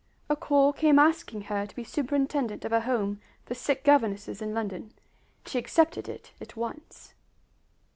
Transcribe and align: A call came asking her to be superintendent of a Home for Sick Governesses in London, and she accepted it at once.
A 0.31 0.35
call 0.35 0.73
came 0.73 0.97
asking 0.97 1.41
her 1.43 1.67
to 1.67 1.75
be 1.75 1.83
superintendent 1.83 2.65
of 2.65 2.71
a 2.73 2.81
Home 2.81 3.21
for 3.45 3.53
Sick 3.53 3.83
Governesses 3.83 4.41
in 4.41 4.51
London, 4.51 4.81
and 4.85 4.91
she 5.45 5.59
accepted 5.59 6.09
it 6.09 6.31
at 6.41 6.55
once. 6.55 7.13